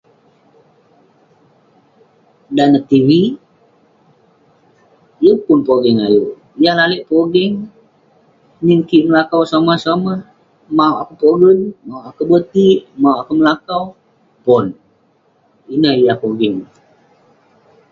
[2.55, 7.55] Dan neh tv,yeng pun pogeng ayuk..yah lalek pogeng,
[8.65, 10.19] nin kik melakau somah somah,
[10.77, 16.55] mauk akouk pogen, mauk akouk botik, mauk akouk melakau..pon..ineh yah pogeng..